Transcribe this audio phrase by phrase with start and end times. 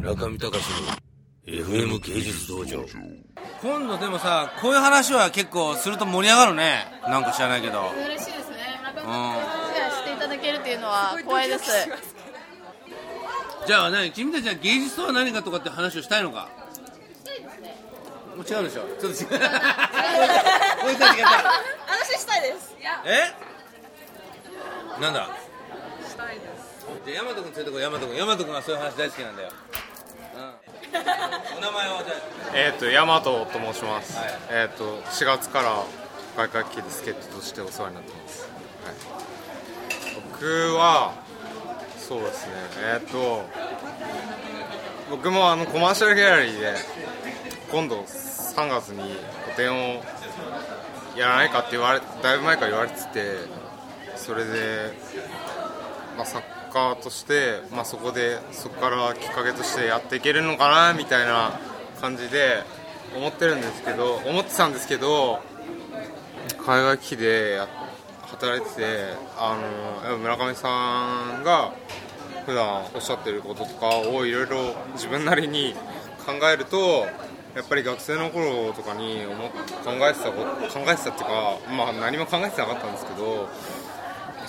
[0.00, 0.62] 中見隆の
[1.46, 2.84] FM 芸術道場。
[3.62, 6.86] 今度でもさこういう話は結構すると盛り上がるね。
[7.06, 7.90] なんか知らないけど。
[8.06, 8.80] 嬉しいですね。
[8.94, 9.06] 村上さん。
[9.06, 9.38] の話
[9.78, 11.70] がしていただけるっていうのは光栄です。
[13.66, 16.48] じゃあ何君たちは芸術とは何かとかって話をしたいのか？
[18.36, 18.82] もう違うでしょ。
[18.98, 19.40] ちょっと違う。
[20.80, 20.96] 話
[22.18, 22.74] したいです。
[23.04, 23.34] え？
[24.98, 25.28] なんだ？
[26.08, 26.70] したいです。
[27.04, 27.82] じゃあ大和君連れてこい。
[27.82, 29.69] 大和君大和君はそういう話大好きなんだよ、うん、
[31.56, 32.04] お名前は
[32.54, 34.28] えっ、と大和と申します、はい。
[34.50, 35.84] えっ、と4月から
[36.36, 38.48] 外貨機で助っ人としてお世話になってます、
[38.84, 40.44] はい、僕
[40.76, 41.14] は
[41.98, 42.52] そうですね。
[42.78, 43.44] えっ、と
[45.10, 46.74] 僕もあのコマーシャルギャラリーで
[47.70, 49.16] 今度3月に
[49.48, 50.02] 個展を
[51.16, 53.36] やらないかって言われだいぶ前から言われてて
[54.16, 54.92] それで、
[56.16, 61.60] まあ、作家として、まあ、そこでそこからきっかけとしてやっていけるのかなみたいな
[62.00, 62.62] 感じで
[63.16, 65.40] 思ってるんですけど思ってたんですけど
[66.64, 67.60] 海外機器で
[68.22, 68.84] 働いてて
[69.36, 69.56] あ
[70.08, 71.72] の村上さんが
[72.46, 75.74] 普段おっしゃってることとかをいろいろ自分なりに
[76.24, 77.06] 考えると
[77.54, 79.24] やっぱり学生の頃とかに
[79.84, 80.40] 考えてた考
[80.86, 83.48] えてたっていうか、まあ、何も考えてなかったんですけど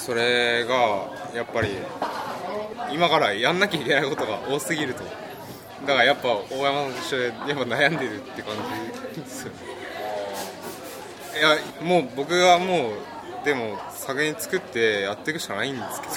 [0.00, 1.68] それがやっぱり
[2.90, 5.04] 今からやんなきゃいけないことが多すぎると。
[5.04, 8.54] だからやっぱ大山さんと一緒でやっぱ悩んでるって感
[9.14, 9.58] じですよね。
[11.38, 12.92] いやもう僕はも
[13.42, 16.14] うでも作品作ってやっていくしかないんですけど。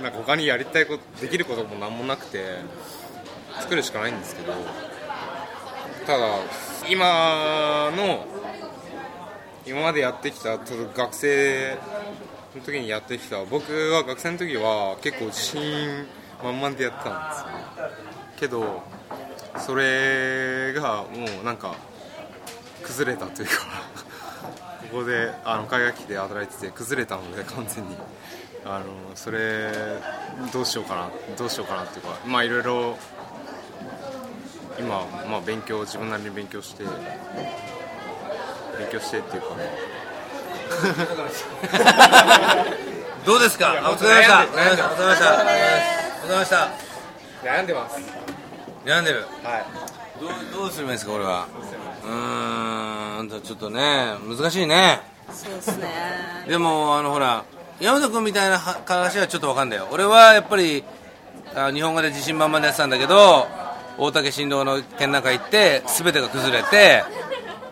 [0.02, 2.56] なんか他にやりたいことできることも何もなくて
[3.60, 4.54] 作るしかないんですけど。
[6.06, 6.26] ただ
[6.88, 8.26] 今の
[9.66, 11.76] 今までやってきた学生
[12.58, 15.60] の時にやってきた僕は学生の時は結構自信
[16.42, 17.90] 満々でやってたんですよ。
[18.36, 18.82] けど
[19.58, 21.74] それがもうなんか
[22.82, 23.52] 崩れたというか
[24.90, 27.96] ここであの海外機で働いてて崩れたので完全に。
[28.64, 28.84] あの
[29.16, 29.72] それ
[30.52, 32.96] どうしようかなどうしようかなっていうかまあいろいろ
[34.78, 36.92] 今、まあ、勉強自分なりに勉強して勉
[38.90, 39.48] 強してっていうか
[43.24, 43.74] どうですか？
[43.84, 44.88] あお疲れ様でしたお疲れ様でした。
[44.88, 45.44] お疲れ様でしたお疲
[46.28, 46.68] れ様でした。
[47.44, 47.96] 悩んでます。
[48.84, 49.26] 悩んでる。
[49.44, 49.64] はい。
[50.20, 50.30] どう
[50.62, 51.46] どうすればいいですか俺は？
[52.04, 55.00] うーんとちょっとね難しいね。
[55.32, 55.88] そうですね。
[56.48, 57.44] でもあのほら
[57.80, 59.88] 山本君みたいな話はちょっとわかんないよ。
[59.90, 60.84] 俺はやっぱり
[61.54, 63.46] あ日本語で自信満々でやってたんだけど
[63.98, 67.04] 大竹新郎の展覧会行って全てが崩れて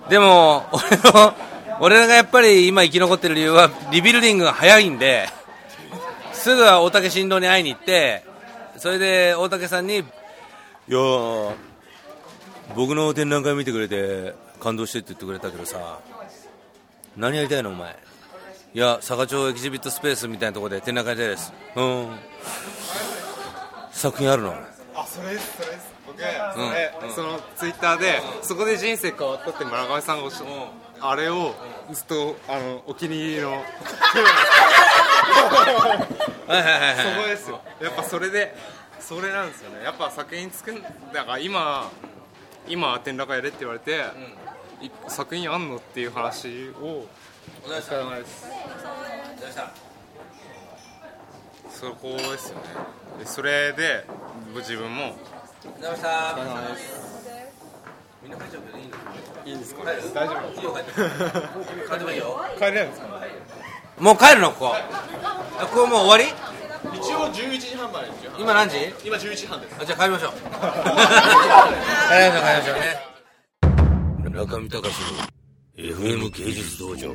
[0.08, 0.82] でも俺
[1.12, 1.34] の
[1.80, 5.28] 俺がやっぱり今生き残ってる理由はリビルディングが早いんで
[6.32, 8.22] すぐは大竹新郎に会いに行って
[8.76, 11.54] それで大竹さんに「いやー
[12.76, 15.98] 僕の展覧会見てくれて感動してって言ってくれたけどさ
[17.16, 17.96] 何やりたいのお前？
[18.72, 21.52] いや佐賀町エキシビットスペースみたいなところで展覧会やりたいです。
[21.74, 22.16] うん。
[23.90, 24.54] 作品あるの？
[24.94, 25.90] あそれですそれです。
[26.06, 30.44] 僕それ、そのツイッターで、そこで人生変わったって村上さんがおっしゃ
[31.02, 31.54] あれを
[31.90, 33.62] ずっとあのお気に入りの。
[34.12, 34.18] そ
[36.52, 37.60] はいこですよ。
[37.80, 38.54] やっぱそれで
[38.98, 39.84] それなんですよね。
[39.84, 40.90] やっぱ作品作んだ
[41.24, 41.90] から今
[42.68, 44.04] 今展覧会やれって言われて、
[44.82, 47.06] い作品あんのっていう話を
[47.64, 48.46] お疲れお疲れ様です
[51.70, 52.62] そこですよね。
[53.20, 54.04] でそれで
[54.54, 55.16] 自分も
[55.62, 56.36] お疲れ様でした
[58.22, 58.32] みん。
[58.32, 58.96] な帰っちゃうけどいいの
[59.46, 60.02] いいんですか大丈
[60.36, 60.72] 夫いいよ。
[60.72, 60.92] 帰って
[61.88, 62.40] 帰ってもいいよ。
[62.56, 63.08] 帰れないんですか
[63.98, 64.52] もう帰るの？
[64.52, 64.74] ここ。
[64.74, 66.24] あここもう終わり？
[66.98, 68.08] 一応11時半まで。
[68.38, 69.76] 今何時今11時半です。
[69.80, 70.32] あじゃあ 帰りましょう。
[70.32, 70.72] 帰りましょう。
[72.08, 72.76] 帰りましょう。
[72.78, 73.10] ね
[74.30, 75.08] 中見隆の
[75.76, 77.14] FM 芸術道場